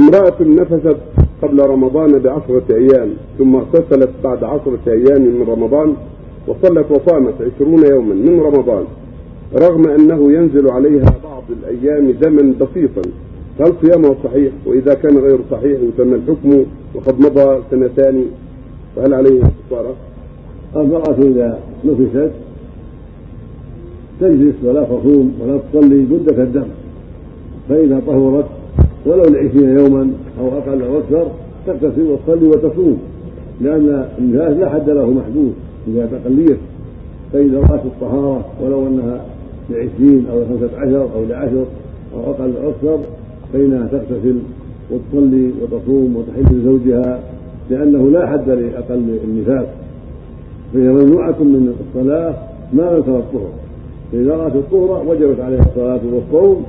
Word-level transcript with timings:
امرأة 0.00 0.42
نفست 0.42 0.96
قبل 1.42 1.60
رمضان 1.60 2.18
بعشرة 2.18 2.62
أيام 2.70 3.10
ثم 3.38 3.56
اغتسلت 3.56 4.10
بعد 4.24 4.44
عشرة 4.44 4.80
أيام 4.86 5.22
من 5.22 5.44
رمضان 5.48 5.94
وصلت 6.48 6.86
وصامت 6.90 7.34
عشرون 7.40 7.86
يوما 7.86 8.14
من 8.14 8.40
رمضان. 8.40 8.84
رغم 9.54 9.88
أنه 9.88 10.32
ينزل 10.32 10.70
عليها 10.70 11.14
بعض 11.24 11.42
الأيام 11.50 12.10
دما 12.10 12.54
بسيطا 12.60 13.02
هل 13.60 13.72
صيامه 13.82 14.16
صحيح؟ 14.24 14.52
وإذا 14.66 14.94
كان 14.94 15.18
غير 15.18 15.38
صحيح 15.50 15.80
يسمى 15.80 16.14
الحكم 16.14 16.64
وقد 16.94 17.20
مضى 17.20 17.62
سنتان. 17.70 18.24
فهل 18.96 19.14
عليه 19.14 19.40
كفارة؟ 19.40 19.94
المرأة 20.76 21.16
إذا 21.18 21.58
نفست 21.84 22.30
تجلس 24.20 24.54
ولا 24.64 24.84
تصوم 24.84 25.32
ولا 25.40 25.58
تصلي 25.58 26.06
مدة 26.10 26.42
الدم. 26.42 26.66
فإذا 27.68 28.02
طهرت 28.06 28.46
ولو 29.06 29.22
لعشرين 29.22 29.78
يوما 29.78 30.10
أو 30.40 30.48
أقل 30.48 30.82
أو 30.82 30.98
أكثر 30.98 31.26
تغتسل 31.66 32.02
وتصلي 32.02 32.48
وتصوم 32.48 32.98
لأن 33.60 34.06
النفاس 34.18 34.56
لا 34.56 34.68
حد 34.68 34.90
له 34.90 35.10
محدود 35.10 35.52
إذا 35.88 36.06
تقليت 36.06 36.58
فإذا 37.32 37.58
رأت 37.58 37.84
الطهارة 37.84 38.44
ولو 38.62 38.86
أنها 38.86 39.20
لعشرين 39.70 40.26
أو 40.32 40.42
لخمسة 40.42 40.78
عشر 40.78 41.08
أو 41.14 41.24
لعشر 41.28 41.64
أو 42.14 42.30
أقل 42.30 42.52
أو 42.64 42.70
أكثر 42.70 42.98
فإنها 43.52 43.86
تغتسل 43.86 44.36
وتصلي 44.90 45.50
وتصوم 45.62 46.16
وتحل 46.16 46.56
لزوجها 46.56 47.20
لأنه 47.70 48.10
لا 48.10 48.26
حد 48.26 48.50
لأقل 48.50 49.18
النفاس. 49.24 49.66
فهي 50.74 50.88
ممنوعة 50.88 51.42
من 51.42 51.74
الصلاة 51.80 52.34
ما 52.72 53.00
ترى 53.00 53.16
الطهر. 53.16 53.50
فإذا 54.12 54.34
رأت 54.36 54.54
الطهر 54.54 55.04
وجبت 55.08 55.40
عليها 55.40 55.60
الصلاة 55.60 56.00
والصوم 56.12 56.64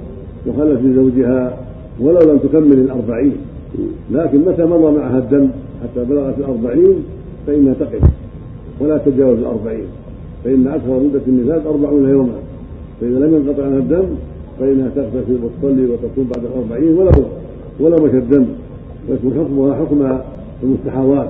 وخلت 0.48 0.80
لزوجها 0.82 1.58
ولو 2.00 2.32
لم 2.32 2.38
تكمل 2.38 2.74
الأربعين. 2.74 3.34
لكن 4.12 4.40
متى 4.40 4.66
مضى 4.66 4.98
معها 4.98 5.18
الدم 5.18 5.48
حتى 5.84 6.06
بلغت 6.06 6.38
الأربعين؟ 6.38 6.96
فإنها 7.48 7.74
تقف 7.74 8.02
ولا 8.80 8.98
تتجاوز 8.98 9.38
الأربعين. 9.38 9.86
فإن 10.44 10.68
أكثر 10.68 11.00
مدة 11.00 11.22
النفاس 11.28 11.66
أربعون 11.66 12.10
يوما. 12.10 12.36
فإذا 13.02 13.20
لم 13.20 13.34
ينقطع 13.36 13.64
عنها 13.66 13.78
الدم 13.78 14.06
فإنها 14.60 14.90
تغتسل 14.96 15.38
وتصلي 15.44 15.86
وتصوم 15.86 16.30
بعد 16.36 16.46
الأربعين 16.46 16.98
ولو 16.98 17.12
ولو 17.80 18.06
مشى 18.06 18.18
الدم. 18.18 18.46
ويكون 19.10 19.34
حكمها 19.34 19.76
حكم 19.76 20.20
المستحاضات. 20.64 21.30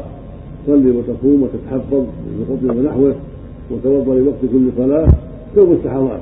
تصلي 0.68 0.92
وتصوم 0.92 1.44
وتتحفظ 1.44 2.04
بقطن 2.40 2.80
ونحوه 2.80 3.14
وتوضأ 3.72 4.16
لوقت 4.16 4.42
كل 4.52 4.70
صلاة. 4.78 5.08
كالمستحاضات 5.56 6.20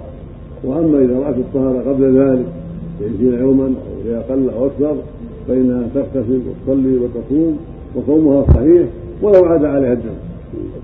وأما 0.63 0.99
إذا 0.99 1.19
رأت 1.19 1.35
الطهارة 1.37 1.89
قبل 1.89 2.19
ذلك 2.19 2.45
بعشرين 3.01 3.39
يوما 3.39 3.65
أو 3.65 4.11
لاقل 4.11 4.49
أو 4.49 4.65
أكثر 4.65 4.95
فانها 5.47 5.87
تغتسل 5.95 6.39
وتصلي 6.47 6.97
وتصوم 6.97 7.57
وصومها 7.95 8.45
صحيح 8.53 8.87
ولو 9.21 9.45
عاد 9.45 9.65
عليها 9.65 9.93
الدم. 9.93 10.17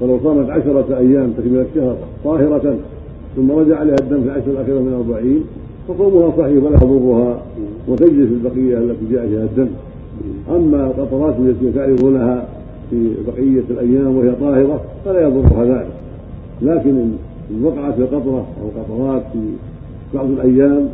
فلو 0.02 0.20
صامت 0.24 0.50
عشرة 0.50 0.98
أيام 0.98 1.32
تكمل 1.38 1.66
الشهر 1.72 1.96
طاهرة 2.24 2.76
ثم 3.36 3.52
رجع 3.52 3.80
عليها 3.80 3.96
الدم 4.02 4.22
في 4.22 4.26
العشر 4.26 4.52
الأخيرة 4.52 4.80
من 4.80 4.88
الأربعين 4.88 5.44
فصومها 5.88 6.32
صحيح 6.38 6.64
ولا 6.64 6.76
يضرها 6.76 7.42
وتجلس 7.88 8.30
البقية 8.31 8.78
التي 8.78 9.06
جاء 9.12 9.28
فيها 9.28 9.44
الدم. 9.44 9.68
أما 10.50 10.88
القطرات 10.88 11.36
التي 11.40 11.72
تعرفونها 11.72 12.46
في 12.90 13.12
بقية 13.28 13.64
الأيام 13.70 14.18
وهي 14.18 14.31
طاهرة 14.31 14.81
فلا 15.06 15.22
يضرها 15.28 15.66
ذلك. 15.66 15.88
لكن 16.62 16.98
إن 17.52 17.64
وقعت 17.64 17.96
في 17.96 18.04
قطرة 18.04 18.46
أو 18.62 18.81
قطرات 18.81 19.24
في 19.34 19.40
بعض 20.14 20.26
الأيام 20.26 20.90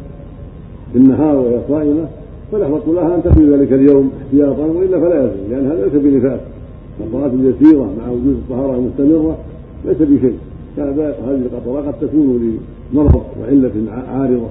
في 0.94 1.00
النهار 1.00 1.36
وهي 1.36 1.60
صائمة 1.70 2.06
فنحرص 2.52 2.88
لها 2.88 3.16
أن 3.16 3.24
تقضي 3.24 3.46
ذلك 3.46 3.74
اليوم 3.74 4.12
احتياطا 4.22 4.66
وإلا 4.66 5.00
فلا 5.00 5.16
يلزم 5.24 5.50
لأن 5.50 5.66
هذا 5.66 5.84
ليس 5.84 5.94
بنفاس. 6.04 6.40
القطرات 7.00 7.32
اليسيرة 7.34 7.90
مع 8.00 8.12
وجود 8.12 8.36
الطهارة 8.44 8.76
المستمرة 8.76 9.38
ليس 9.86 9.98
بشيء. 9.98 10.38
هذه 10.78 11.16
القطرات 11.28 11.86
قد 11.86 11.94
تكون 12.02 12.58
لمرض 12.94 13.22
وعلة 13.42 13.72
عارضة. 14.08 14.48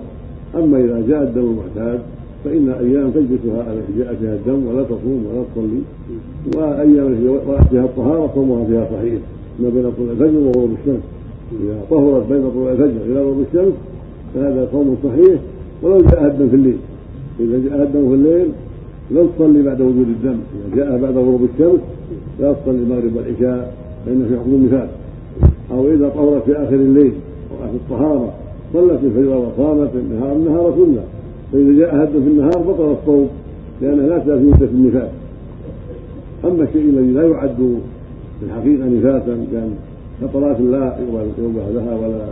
أما 0.54 0.78
إذا 0.78 1.02
جاء 1.08 1.22
الدم 1.22 1.40
المعتاد 1.40 2.00
فإن 2.44 2.68
أيام 2.68 3.10
تجلسها 3.10 3.72
التي 3.72 3.98
جاء 3.98 4.14
فيها 4.14 4.34
الدم 4.34 4.66
ولا 4.66 4.82
تصوم 4.82 5.26
ولا 5.32 5.42
تصلي 5.54 5.80
وأيام 6.56 7.06
التي 7.06 7.28
رأت 7.28 7.68
فيها 7.70 7.84
الطهارة 7.84 8.30
صومها 8.34 8.64
فيها 8.64 8.84
صحيح. 8.84 9.20
ما 9.60 9.68
بين 9.68 9.92
طلوع 9.96 10.12
الفجر 10.12 10.38
وغروب 10.38 10.70
الشمس. 10.80 11.02
إذا 11.52 11.80
طهرت 11.90 12.32
بين 12.32 12.50
طلوع 12.50 12.72
الفجر 12.72 13.00
إلى 13.06 13.20
غروب 13.20 13.44
الشمس 13.52 13.72
فهذا 14.34 14.68
صوم 14.72 14.96
صحيح 15.04 15.40
ولو 15.82 16.00
جاء 16.00 16.26
الدم 16.26 16.48
في 16.48 16.56
الليل. 16.56 16.76
إذا 17.40 17.58
جاء 17.68 17.82
الدم 17.82 18.08
في 18.08 18.14
الليل 18.14 18.48
لا 19.10 19.26
تصلي 19.36 19.62
بعد 19.62 19.80
وجود 19.80 20.06
الدم. 20.08 20.36
إذا 20.54 20.76
جاء 20.76 20.98
بعد 20.98 21.16
غروب 21.16 21.48
الشمس 21.54 21.80
لا 22.40 22.52
تصلي 22.52 22.76
المغرب 22.76 23.16
والعشاء 23.16 23.74
فإن 24.06 24.26
في 24.28 24.38
حكم 24.38 24.50
النفاس 24.50 24.88
أو 25.70 25.88
إذا 25.88 26.08
طهرت 26.08 26.44
في 26.44 26.52
آخر 26.52 26.74
الليل 26.74 27.12
أو 27.50 27.68
في 27.68 27.76
الطهارة 27.76 28.32
صلت 28.72 29.00
الفجر 29.04 29.36
وصامت 29.36 29.90
النهار 29.94 30.36
النهار 30.36 30.70
كله. 30.70 31.04
فإذا 31.52 31.78
جاء 31.78 32.02
هد 32.02 32.10
في 32.10 32.18
النهار 32.18 32.58
بطل 32.58 32.96
الصوم 33.00 33.28
لأنها 33.82 34.06
لا 34.06 34.20
في 34.20 34.44
مدة 34.44 34.66
النفاس. 34.66 35.10
أما 36.44 36.62
الشيء 36.62 36.90
الذي 36.90 37.12
لا 37.12 37.22
يعد 37.28 37.78
في 38.40 38.46
الحقيقة 38.46 38.88
نفاسا 38.88 39.44
كان 39.52 39.70
قطرات 40.22 40.60
لا 40.60 40.96
يوضع 41.38 41.62
لها 41.74 41.96
ولا 41.96 42.26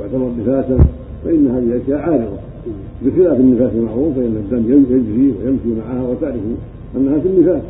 يعتبر 0.00 0.30
نفاسا 0.40 0.78
فإن 1.24 1.48
هذه 1.48 1.80
أشياء 1.84 1.98
عارضة. 1.98 2.38
بخلاف 3.04 3.40
النفاس 3.40 3.72
المعروف 3.74 4.14
فإن 4.14 4.36
الدم 4.36 4.64
يجري 4.72 5.34
ويمشي 5.38 5.80
معها 5.80 6.02
وتعرف 6.08 6.40
أنها 6.96 7.18
في 7.18 7.28
النفاس. 7.28 7.62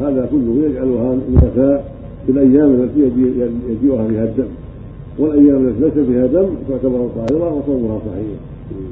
هذا 0.00 0.28
كله 0.30 0.66
يجعلها 0.66 1.18
نفساء 1.34 1.94
في 2.26 2.32
الأيام 2.32 2.70
التي 2.74 3.00
يجيئها 3.00 4.08
فيها 4.08 4.24
الدم. 4.24 4.50
والأيام 5.18 5.68
التي 5.68 5.80
ليس 5.84 6.06
فيها 6.06 6.26
دم 6.26 6.48
تعتبر 6.68 7.08
طاهرة 7.16 7.54
وصومها 7.54 7.98
صحيح. 7.98 8.38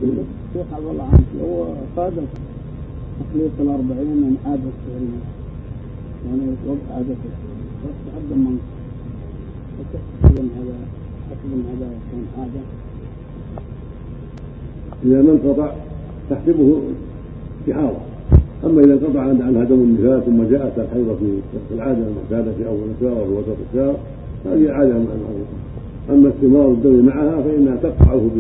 الشيخ 0.03 0.66
عبد 0.72 0.86
الله 0.91 1.04
عنك 1.12 1.31
هو 1.42 1.65
قادر 1.97 2.22
تخليط 3.20 3.50
الأربعين 3.60 4.16
من 4.25 4.36
عادة 4.47 4.76
يعني 6.26 6.47
وقت 6.69 6.86
عادته 6.97 7.32
وتقدم 7.82 8.38
من 8.38 8.59
هذا 10.56 10.76
حسب 11.28 11.50
هذا 11.70 11.86
يكون 11.86 12.22
عادة. 12.38 12.62
إذا 15.06 15.22
ما 15.22 15.32
انقطع 15.32 15.72
تحسبه 16.30 16.78
استحاضة 17.60 17.98
أما 18.64 18.80
إذا 18.80 18.92
انقطع 18.92 19.20
عنها 19.20 19.64
دم 19.64 19.74
النفاس 19.74 20.22
ثم 20.22 20.42
جاءت 20.42 20.78
الحيضة 20.78 21.14
في 21.68 21.74
العادة 21.74 21.98
المعتادة 21.98 22.52
في 22.58 22.68
أول 22.68 22.78
الشهر 22.96 23.20
أو 23.20 23.24
في 23.24 23.32
وسط 23.32 23.56
الشهر 23.72 23.96
هذه 24.46 24.72
عادة 24.72 24.92
معروفة 24.92 25.56
أما 26.10 26.28
استمرار 26.28 26.68
الدم 26.68 27.06
معها 27.06 27.42
فإنها 27.42 27.76
تقطعه 27.76 28.30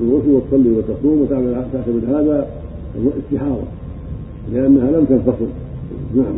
بالغسل 0.00 0.30
وتصلي 0.30 0.70
وتصوم 0.70 1.20
وتعتبر 1.20 2.18
هذا 2.18 2.48
استحاضة. 3.18 3.62
لأنها 4.52 4.90
لم 4.90 5.04
تنفصل. 5.04 5.46
نعم. 6.16 6.36